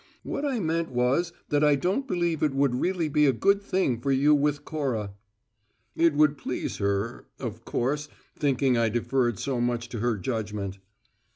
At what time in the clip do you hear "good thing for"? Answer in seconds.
3.31-4.11